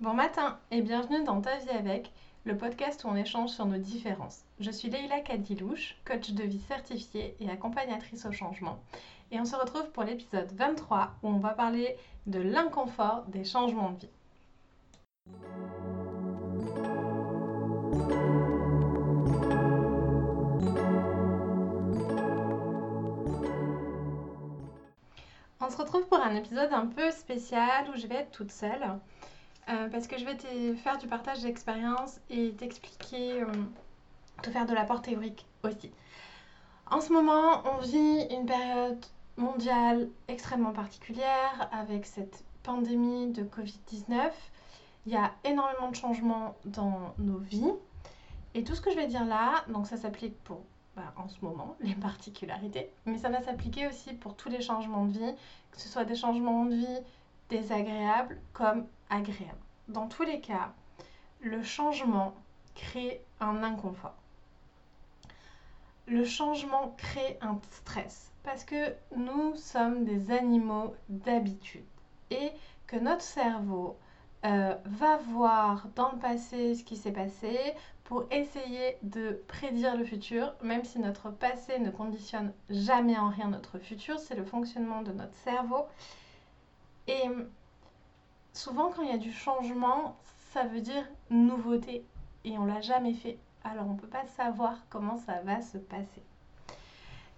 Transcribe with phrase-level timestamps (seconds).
[0.00, 2.10] Bon matin et bienvenue dans Ta vie avec,
[2.46, 4.46] le podcast où on échange sur nos différences.
[4.58, 8.78] Je suis Leïla Kadilouche, coach de vie certifiée et accompagnatrice au changement.
[9.30, 13.90] Et on se retrouve pour l'épisode 23 où on va parler de l'inconfort des changements
[13.90, 14.08] de vie.
[25.60, 28.98] On se retrouve pour un épisode un peu spécial où je vais être toute seule.
[29.68, 33.46] Euh, parce que je vais te faire du partage d'expérience et t'expliquer, euh,
[34.42, 35.92] te faire de l'apport théorique aussi.
[36.90, 39.04] En ce moment, on vit une période
[39.36, 44.32] mondiale extrêmement particulière avec cette pandémie de Covid-19.
[45.06, 47.72] Il y a énormément de changements dans nos vies.
[48.54, 50.62] Et tout ce que je vais dire là, donc ça s'applique pour
[50.96, 55.04] bah, en ce moment les particularités, mais ça va s'appliquer aussi pour tous les changements
[55.04, 55.34] de vie,
[55.70, 56.98] que ce soit des changements de vie
[57.48, 58.86] désagréables comme
[59.88, 60.72] Dans tous les cas,
[61.40, 62.34] le changement
[62.74, 64.14] crée un inconfort.
[66.06, 71.84] Le changement crée un stress parce que nous sommes des animaux d'habitude
[72.30, 72.52] et
[72.86, 73.96] que notre cerveau
[74.44, 77.58] euh, va voir dans le passé ce qui s'est passé
[78.04, 83.48] pour essayer de prédire le futur, même si notre passé ne conditionne jamais en rien
[83.48, 85.86] notre futur, c'est le fonctionnement de notre cerveau.
[87.06, 87.22] Et
[88.52, 90.16] souvent quand il y a du changement,
[90.52, 92.04] ça veut dire nouveauté
[92.44, 93.38] et on l'a jamais fait.
[93.64, 96.22] Alors on ne peut pas savoir comment ça va se passer.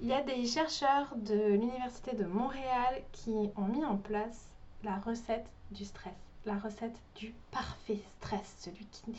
[0.01, 4.49] Il y a des chercheurs de l'Université de Montréal qui ont mis en place
[4.83, 6.13] la recette du stress,
[6.45, 9.15] la recette du parfait stress, celui qui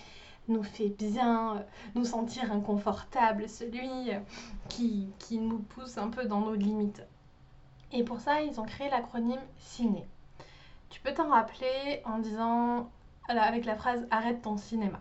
[0.50, 1.60] nous fait bien euh,
[1.96, 4.20] nous sentir inconfortables, celui euh,
[4.68, 7.02] qui, qui nous pousse un peu dans nos limites.
[7.94, 10.04] Et pour ça, ils ont créé l'acronyme CINE.
[10.94, 12.88] Tu peux t'en rappeler en disant,
[13.28, 15.00] avec la phrase arrête ton cinéma.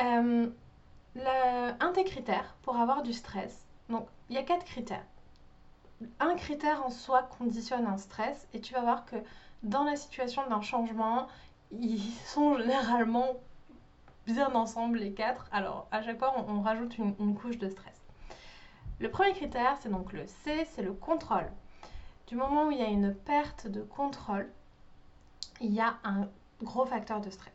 [0.00, 0.50] Euh,
[1.16, 5.04] un des critères pour avoir du stress, donc il y a quatre critères.
[6.18, 9.14] Un critère en soi conditionne un stress et tu vas voir que
[9.62, 11.28] dans la situation d'un changement,
[11.70, 13.36] ils sont généralement
[14.26, 15.48] bien ensemble les quatre.
[15.52, 18.02] Alors à chaque fois, on, rajoute une, couche de stress.
[18.98, 21.48] Le premier critère, c'est donc le C, c'est le contrôle.
[22.26, 24.50] Du moment où il y a une perte de contrôle,
[25.60, 26.28] il y a un
[26.62, 27.52] gros facteur de stress.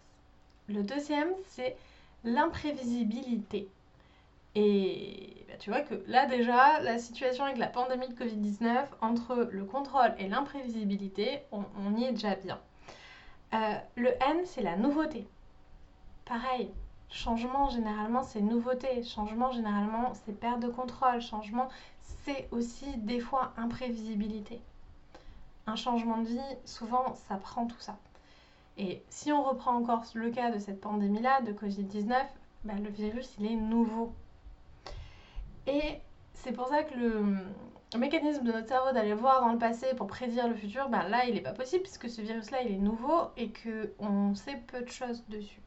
[0.68, 1.76] Le deuxième, c'est
[2.24, 3.70] l'imprévisibilité.
[4.56, 9.50] Et bah, tu vois que là déjà, la situation avec la pandémie de Covid-19, entre
[9.52, 12.60] le contrôle et l'imprévisibilité, on, y est déjà bien.
[13.54, 15.28] Euh, le N, c'est la nouveauté.
[16.26, 16.72] Pareil,
[17.10, 21.70] changement généralement c'est nouveauté, changement généralement c'est perte de contrôle, changement
[22.24, 24.60] c'est aussi des fois imprévisibilité.
[25.68, 27.98] Un changement de vie, souvent ça prend tout ça.
[28.78, 32.14] Et si on reprend encore le cas de cette pandémie-là, de Covid-19,
[32.66, 34.14] bah, le virus il est nouveau.
[35.68, 36.00] Et
[36.34, 37.38] c'est pour ça que le,
[37.98, 41.26] mécanisme de notre cerveau d'aller voir dans le passé pour prédire le futur, bah, là
[41.26, 44.90] il n'est pas possible puisque ce virus-là il est nouveau et qu'on sait peu de
[44.90, 45.62] choses dessus.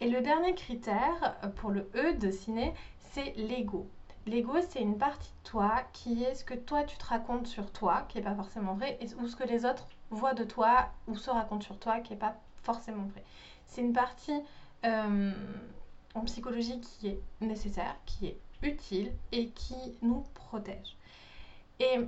[0.00, 2.72] Et le dernier critère euh, pour le E de ciné,
[3.12, 3.88] c'est l'ego.
[4.26, 7.72] L'ego, c'est une partie de toi qui est ce que toi tu te racontes sur
[7.72, 11.16] toi, qui n'est pas forcément vrai, ou ce que les autres voient de toi ou
[11.16, 13.24] se racontent sur toi, qui n'est pas forcément vrai.
[13.66, 14.40] C'est une partie
[14.84, 15.32] euh,
[16.14, 20.96] en psychologie qui est nécessaire, qui est utile et qui nous protège.
[21.80, 21.98] Et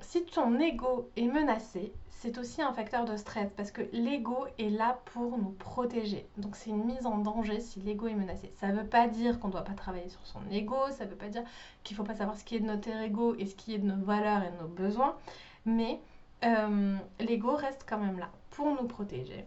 [0.00, 4.68] si ton ego est menacé, c'est aussi un facteur de stress parce que l'ego est
[4.68, 6.28] là pour nous protéger.
[6.36, 8.52] Donc c'est une mise en danger si l'ego est menacé.
[8.60, 11.10] Ça ne veut pas dire qu'on ne doit pas travailler sur son ego, ça ne
[11.10, 11.44] veut pas dire
[11.82, 13.78] qu'il ne faut pas savoir ce qui est de notre ego et ce qui est
[13.78, 15.16] de nos valeurs et de nos besoins,
[15.64, 15.98] mais
[16.44, 19.46] euh, l'ego reste quand même là pour nous protéger.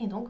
[0.00, 0.28] Et donc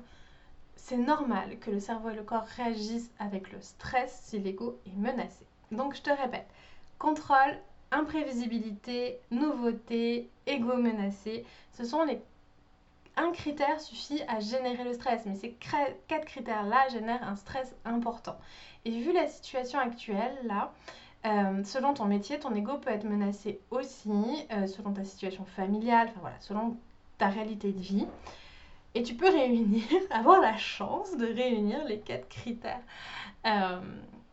[0.74, 4.96] c'est normal que le cerveau et le corps réagissent avec le stress si l'ego est
[4.96, 5.46] menacé.
[5.70, 6.48] Donc je te répète,
[6.98, 7.56] contrôle,
[7.92, 11.44] imprévisibilité, nouveauté, ego menacé.
[11.74, 12.20] Ce sont les...
[13.16, 18.36] Un critère suffit à générer le stress, mais ces quatre critères-là génèrent un stress important.
[18.86, 20.72] Et vu la situation actuelle, là,
[21.26, 24.10] euh, selon ton métier, ton ego peut être menacé aussi,
[24.50, 26.76] euh, selon ta situation familiale, enfin voilà, selon
[27.18, 28.06] ta réalité de vie.
[28.94, 32.82] Et tu peux réunir, avoir la chance de réunir les quatre critères
[33.46, 33.80] euh,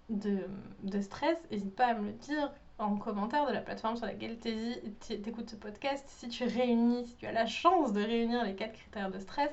[0.10, 0.40] de,
[0.84, 1.38] de, stress.
[1.52, 5.50] N'hésite pas à me le dire en commentaire de la plateforme sur laquelle tu écoutes
[5.50, 9.12] ce podcast, si tu réunis, si tu as la chance de réunir les quatre critères
[9.12, 9.50] de stress,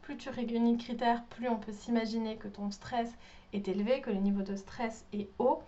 [0.00, 3.10] plus tu réunis de critères, plus on peut s'imaginer que ton stress
[3.52, 5.62] est élevé, que le niveau de stress est haut.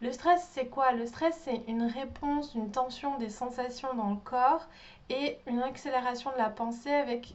[0.00, 0.92] Le stress, c'est quoi?
[0.92, 4.66] Le stress, c'est une réponse, une tension des sensations dans le corps
[5.10, 7.34] et une accélération de la pensée avec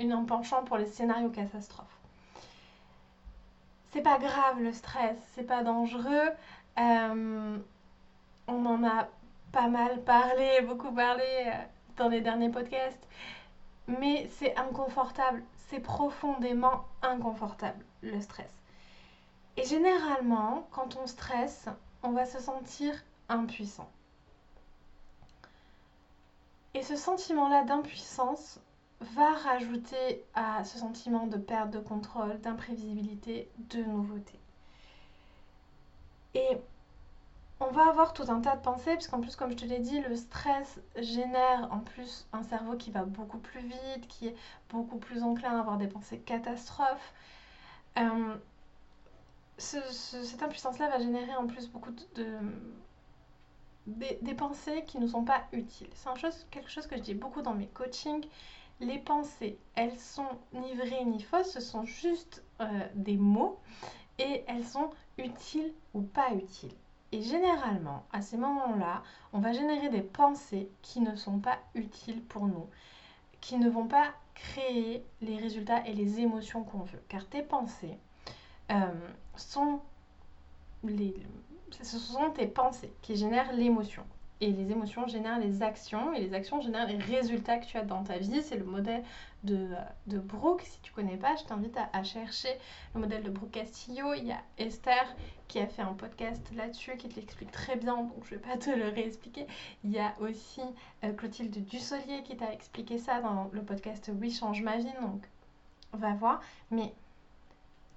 [0.00, 1.98] un penchant pour les scénarios catastrophes.
[3.92, 6.30] C'est pas grave le stress, c'est pas dangereux.
[6.78, 7.58] Euh,
[8.46, 9.08] on en a
[9.52, 11.52] pas mal parlé, beaucoup parlé euh,
[11.96, 13.06] dans les derniers podcasts,
[13.86, 18.50] mais c'est inconfortable, c'est profondément inconfortable le stress.
[19.56, 21.68] Et généralement, quand on stresse,
[22.02, 22.94] on va se sentir
[23.28, 23.90] impuissant.
[26.74, 28.58] Et ce sentiment-là d'impuissance
[29.00, 34.38] va rajouter à ce sentiment de perte de contrôle, d'imprévisibilité, de nouveauté.
[36.34, 36.56] Et
[37.68, 40.00] on va avoir tout un tas de pensées, puisqu'en plus, comme je te l'ai dit,
[40.00, 44.36] le stress génère en plus un cerveau qui va beaucoup plus vite, qui est
[44.70, 47.12] beaucoup plus enclin à avoir des pensées catastrophes.
[47.98, 48.34] Euh,
[49.58, 52.26] cette impuissance-là va générer en plus beaucoup de,
[53.86, 55.90] des, pensées qui ne sont pas utiles.
[55.94, 58.26] C'est quelque chose que je dis beaucoup dans mes coachings.
[58.80, 63.60] Les pensées, elles sont ni vraies ni fausses, ce sont juste euh, des mots
[64.18, 66.74] et elles sont utiles ou pas utiles.
[67.12, 72.22] Et généralement, à ces moments-là, on va générer des pensées qui ne sont pas utiles
[72.22, 72.66] pour nous,
[73.40, 77.02] qui ne vont pas créer les résultats et les émotions qu'on veut.
[77.08, 77.98] Car tes pensées
[78.70, 79.80] euh, sont
[81.82, 84.04] ce sont tes pensées qui génèrent l'émotion.
[84.42, 87.84] Et les émotions génèrent les actions, et les actions génèrent les résultats que tu as
[87.84, 88.42] dans ta vie.
[88.42, 89.04] C'est le modèle
[89.44, 89.68] de,
[90.08, 90.62] de Brooke.
[90.62, 92.48] Si tu connais pas, je t'invite à, chercher
[92.92, 94.14] le modèle de Brooke Castillo.
[94.14, 95.14] Il y a Esther
[95.46, 98.56] qui a fait un podcast là-dessus, qui te l'explique très bien, donc je vais pas
[98.56, 99.46] te le réexpliquer.
[99.84, 100.62] Il y a aussi
[101.04, 105.22] euh, Clotilde Dussolier qui t'a expliqué ça dans le podcast Oui, change ma vie, donc
[105.92, 106.40] va voir.
[106.72, 106.92] Mais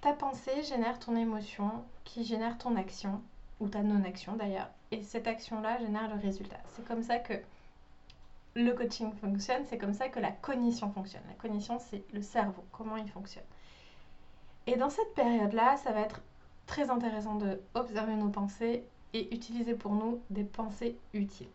[0.01, 1.71] ta pensée génère ton émotion,
[2.03, 3.23] qui génère ton action,
[3.59, 4.69] ou ta non-action d'ailleurs.
[4.91, 6.57] Et cette action-là génère le résultat.
[6.75, 7.33] C'est comme ça que
[8.55, 11.23] le coaching fonctionne, c'est comme ça que la cognition fonctionne.
[11.27, 13.43] La cognition, c'est le cerveau, comment il fonctionne.
[14.67, 16.21] Et dans cette période-là, ça va être
[16.65, 18.83] très intéressant de observer nos pensées
[19.13, 21.49] et utiliser pour nous des pensées utiles.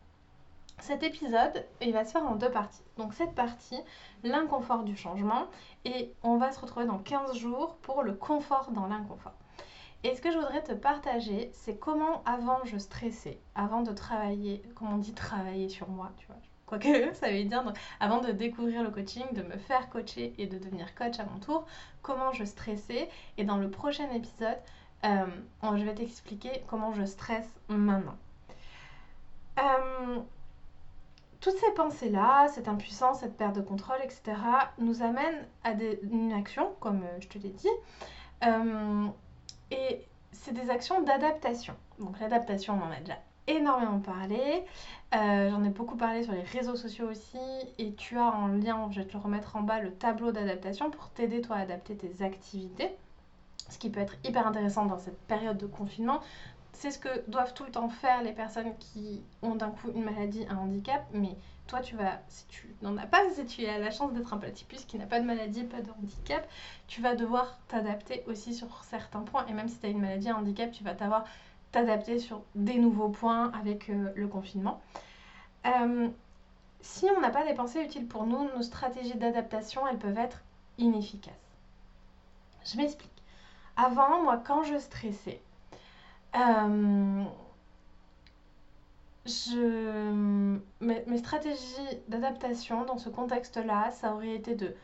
[0.79, 2.83] Cet épisode, il va se faire en deux parties.
[2.97, 3.79] Donc cette partie,
[4.23, 5.47] l'inconfort du changement,
[5.85, 9.35] et on va se retrouver dans 15 jours pour le confort dans l'inconfort.
[10.03, 14.63] Et ce que je voudrais te partager, c'est comment avant je stressais, avant de travailler,
[14.75, 16.37] comment on dit travailler sur moi, tu vois.
[16.67, 20.57] Quoique ça veut dire, avant de découvrir le coaching, de me faire coacher et de
[20.57, 21.67] devenir coach à mon tour,
[22.01, 23.11] comment je stressais.
[23.37, 24.57] Et dans le prochain épisode,
[25.05, 25.27] euh,
[25.63, 28.17] je vais t'expliquer comment je stresse maintenant.
[29.59, 30.21] Euh,
[31.41, 34.37] toutes ces pensées-là, cette impuissance, cette perte de contrôle, etc.,
[34.79, 37.69] nous amènent à une action, comme euh, je te l'ai dit.
[40.33, 41.75] C'est des actions d'adaptation.
[41.99, 44.65] Donc l'adaptation, on en a déjà énormément parlé.
[45.15, 47.39] Euh, j'en ai beaucoup parlé sur les réseaux sociaux aussi.
[47.79, 50.91] Et tu as en lien, je vais te le remettre en bas, le tableau d'adaptation
[50.91, 52.91] pour t'aider toi à adapter tes activités.
[53.69, 56.21] Ce qui peut être hyper intéressant dans cette période de confinement.
[56.73, 60.05] C'est ce que doivent tout le temps faire les personnes qui ont d'un coup une
[60.05, 61.05] maladie, un handicap.
[61.13, 61.37] Mais
[61.71, 64.39] toi, tu vas, si tu n'en as pas, si tu as la chance d'être un
[64.39, 66.45] platypus qui n'a pas de maladie, pas de handicap,
[66.89, 69.47] tu vas devoir t'adapter aussi sur certains points.
[69.47, 71.25] Et même si tu as une maladie, un handicap, tu vas t'avoir
[71.71, 74.83] t'adapter sur des nouveaux points avec euh, le confinement.
[75.65, 76.09] Euh,
[76.81, 80.43] si on n'a pas des pensées utiles pour nous, nos stratégies d'adaptation, elles peuvent être
[80.79, 81.35] inefficaces.
[82.65, 83.23] Je m'explique.
[83.77, 85.41] Avant, moi, quand je stressais,
[86.35, 87.25] euh,
[89.27, 90.59] je...
[90.81, 94.75] mes, stratégies d'adaptation dans ce contexte-là, ça aurait été de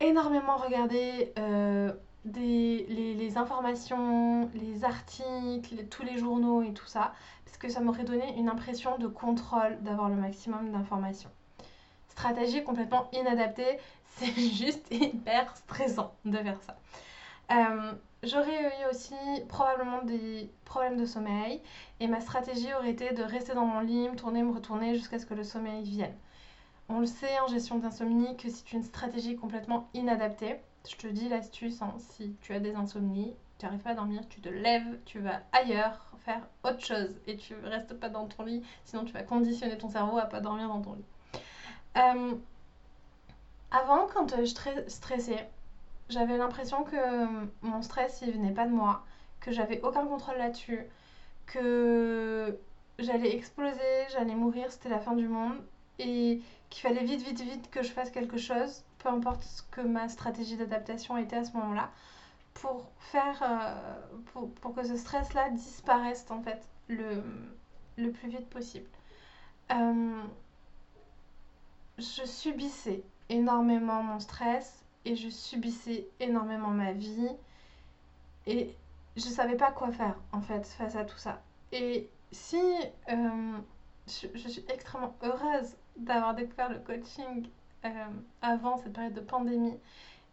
[0.00, 1.92] énormément regarder euh,
[2.24, 7.12] des, les, informations, les articles, tous les journaux et tout ça,
[7.44, 11.30] parce que ça m'aurait donné une impression de contrôle, d'avoir le maximum d'informations.
[12.08, 13.78] Stratégie complètement inadaptée,
[14.16, 16.76] c'est juste hyper stressant de faire ça.
[17.50, 17.92] Euh,
[18.28, 19.14] J'aurais eu aussi
[19.48, 21.62] probablement des problèmes de sommeil
[21.98, 25.18] et ma stratégie aurait été de rester dans mon lit, me tourner, me retourner jusqu'à
[25.18, 26.14] ce que le sommeil vienne.
[26.90, 30.56] On le sait en gestion d'insomnie que c'est une stratégie complètement inadaptée.
[30.86, 34.20] Je te dis l'astuce, hein, si tu as des insomnies, tu n'arrives pas à dormir,
[34.28, 38.44] tu te lèves, tu vas ailleurs faire autre chose et tu restes pas dans ton
[38.44, 41.04] lit, sinon tu vas conditionner ton cerveau à pas dormir dans ton lit.
[41.96, 42.34] Euh,
[43.70, 44.44] avant, quand je
[44.86, 45.48] stressais,
[46.08, 49.04] j'avais l'impression que euh, mon stress, il venait pas de moi,
[49.40, 50.80] que j'avais aucun contrôle là-dessus,
[51.46, 52.58] que
[52.98, 55.56] j'allais exploser, j'allais mourir, c'était la fin du monde,
[55.98, 59.80] et qu'il fallait vite, vite, vite que je fasse quelque chose, peu importe ce que
[59.80, 61.90] ma stratégie d'adaptation était à ce moment-là,
[62.54, 67.22] pour faire, euh, pour, que ce stress-là disparaisse en fait le,
[67.96, 68.88] plus vite possible.
[69.70, 70.22] Euh,
[71.98, 77.30] je subissais énormément mon stress et je subissais énormément ma vie.
[78.46, 78.74] Et
[79.16, 81.40] je savais pas quoi faire en fait face à tout ça.
[81.72, 82.60] Et si
[83.10, 83.58] euh,
[84.06, 87.48] je, suis extrêmement heureuse d'avoir découvert le coaching
[87.86, 88.06] euh,
[88.42, 89.78] avant cette période de pandémie.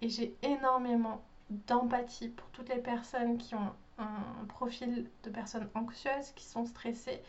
[0.01, 6.31] Et j'ai énormément d'empathie pour toutes les personnes qui ont un profil de personnes anxieuses,
[6.35, 7.21] qui sont stressées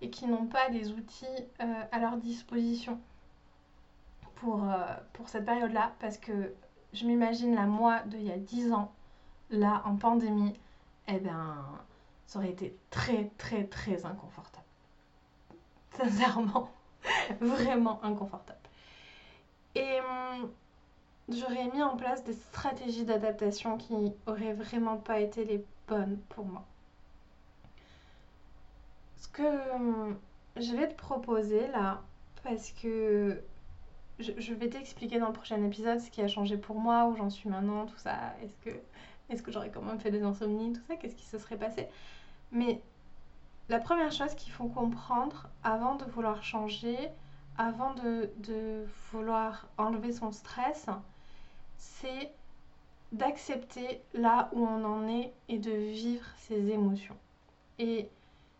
[0.00, 1.26] et qui n'ont pas les outils
[1.60, 3.00] euh, à leur disposition
[4.36, 4.64] pour,
[5.14, 5.92] pour cette période-là.
[5.98, 6.52] Parce que
[6.92, 8.92] je m'imagine la moi d'il y a 10 ans,
[9.50, 10.54] là en pandémie,
[11.08, 11.64] eh bien,
[12.26, 14.64] ça aurait été très, très, très inconfortable.
[15.96, 16.70] Sincèrement,
[17.40, 18.58] vraiment inconfortable.
[19.74, 20.50] Et hum,
[21.28, 26.44] j'aurais mis en place des stratégies d'adaptation qui auraient vraiment pas été les bonnes pour
[26.44, 26.64] moi.
[29.18, 30.18] Ce que hum,
[30.56, 32.02] je vais te proposer là,
[32.44, 33.42] parce que
[34.18, 37.30] je, vais t'expliquer dans le prochain épisode ce qui a changé pour moi, où j'en
[37.30, 38.34] suis maintenant, tout ça.
[38.42, 40.96] Est-ce que, j'aurais quand même fait des insomnies, tout ça?
[40.96, 41.88] Qu'est-ce qui se serait passé?
[42.50, 42.80] Mais
[43.68, 46.96] la première chose qu'il faut comprendre avant de vouloir changer,
[47.58, 50.86] avant de, de vouloir enlever son stress,
[51.76, 52.32] c'est
[53.12, 57.16] d'accepter là où on en est et de vivre ses émotions.
[57.78, 58.08] Et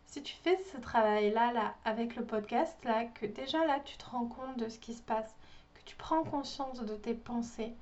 [0.05, 4.05] si tu fais ce travail-là là, avec le podcast, là, que déjà là tu te
[4.05, 5.35] rends compte de ce qui se passe,
[5.85, 7.73] tu prends conscience de tes pensées,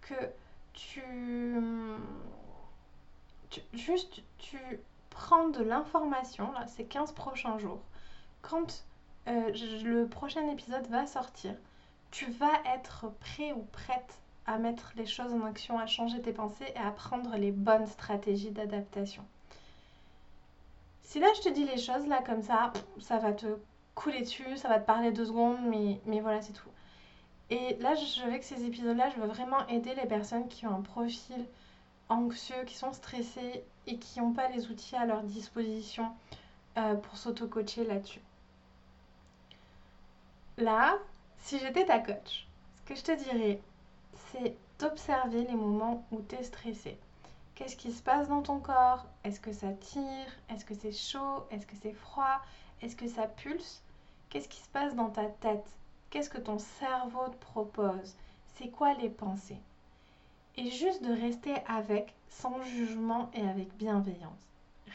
[0.00, 0.14] que
[0.72, 1.02] tu,
[3.72, 4.58] juste tu
[5.10, 7.80] prends de l'information, là, ces 15 prochains jours,
[8.42, 8.84] quand
[9.28, 9.52] euh,
[9.84, 11.54] le prochain épisode va sortir,
[12.10, 16.32] tu vas être prêt ou prête à mettre les choses en action, à changer tes
[16.32, 19.24] pensées et à prendre les bonnes stratégies d'adaptation.
[21.02, 23.46] Si là je te dis les choses là comme ça, ça va te
[23.94, 26.68] couler dessus, ça va te parler deux secondes, mais, mais voilà c'est tout.
[27.50, 30.82] Et là, je, avec ces épisodes-là, je veux vraiment aider les personnes qui ont un
[30.82, 31.44] profil
[32.08, 36.12] anxieux, qui sont stressées et qui n'ont pas les outils à leur disposition
[36.78, 38.20] euh, pour s'auto-coacher là-dessus.
[40.58, 40.98] Là,
[41.38, 43.60] si j'étais ta coach, ce que je te dirais,
[44.30, 46.98] c'est d'observer les moments où tu es stressé.
[47.54, 49.04] Qu'est-ce qui se passe dans ton corps?
[49.24, 50.32] Est-ce que ça tire?
[50.48, 51.44] Est-ce que c'est chaud?
[51.50, 52.40] Est-ce que c'est froid?
[52.80, 53.82] Est-ce que ça pulse?
[54.28, 55.66] Qu'est-ce qui se passe dans ta tête?
[56.10, 58.16] Qu'est-ce que ton cerveau te propose?
[58.56, 59.60] C'est quoi les pensées?
[60.56, 64.48] Et juste de rester avec, sans jugement et avec bienveillance.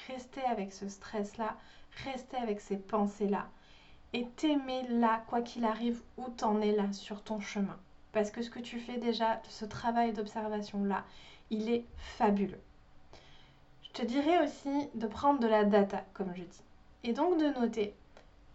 [0.09, 1.55] Rester avec ce stress-là,
[2.03, 3.47] rester avec ces pensées-là.
[4.11, 7.79] Et t'aimer là, quoi qu'il arrive, où t'en es là sur ton chemin.
[8.11, 11.05] Parce que ce que tu fais déjà, ce travail d'observation-là,
[11.49, 12.61] il est fabuleux.
[13.83, 16.63] Je te dirais aussi de prendre de la data, comme je dis.
[17.05, 17.95] Et donc de noter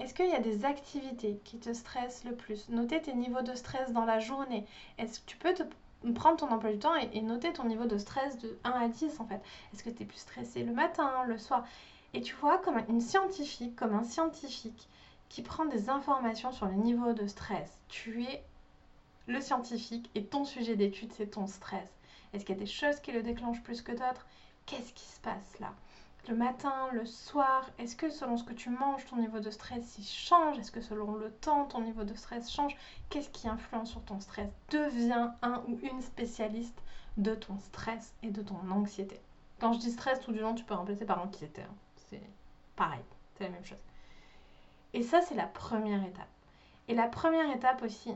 [0.00, 2.68] est-ce qu'il y a des activités qui te stressent le plus?
[2.70, 4.66] Noter tes niveaux de stress dans la journée.
[4.98, 5.54] Est-ce que tu peux
[6.14, 9.20] prendre ton emploi du temps et, noter ton niveau de stress de 1 à 10
[9.20, 9.40] en fait?
[9.72, 11.64] Est-ce que tu es plus stressé le matin, le soir?
[12.14, 14.88] Et tu vois, comme une scientifique, comme un scientifique
[15.28, 18.42] qui prend des informations sur les niveaux de stress, tu es
[19.26, 21.88] le scientifique et ton sujet d'étude, c'est ton stress.
[22.32, 24.26] Est-ce qu'il y a des choses qui le déclenchent plus que d'autres?
[24.66, 25.72] Qu'est-ce qui se passe là?
[26.28, 29.98] Le matin, le soir Est-ce que selon ce que tu manges, ton niveau de stress
[29.98, 30.58] il change?
[30.58, 32.76] Est-ce que selon le temps, ton niveau de stress change?
[33.08, 34.50] Qu'est-ce qui influence sur ton stress?
[34.70, 36.80] Deviens un ou une spécialiste
[37.16, 39.20] de ton stress et de ton anxiété.
[39.60, 41.62] Quand je dis stress, tout du long, tu peux remplacer par anxiété.
[41.62, 41.74] Hein.
[42.08, 42.22] C'est
[42.76, 43.04] pareil,
[43.36, 43.78] c'est la même chose.
[44.92, 46.28] Et ça, c'est la première étape.
[46.88, 48.12] Et la première étape aussi,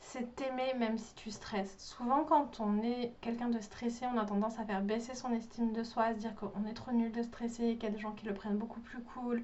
[0.00, 1.76] c'est t'aimer même si tu stresses.
[1.78, 5.72] Souvent, quand on est quelqu'un de stressé, on a tendance à faire baisser son estime
[5.72, 7.98] de soi, à se dire qu'on est trop nul de stresser, qu'il y a des
[7.98, 9.42] gens qui le prennent beaucoup plus cool,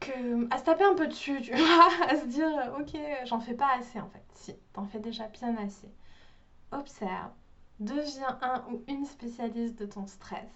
[0.00, 3.54] que, à se taper un peu dessus, tu vois, à se dire ok, j'en fais
[3.54, 4.24] pas assez en fait.
[4.34, 5.90] Si, t'en fais déjà bien assez.
[6.72, 7.30] Observe,
[7.80, 10.50] deviens un ou une spécialiste de ton stress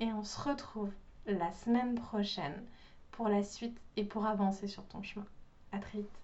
[0.00, 0.92] et on se retrouve
[1.26, 2.64] la semaine prochaine
[3.12, 5.26] pour la suite et pour avancer sur ton chemin.
[5.72, 6.23] À très vite.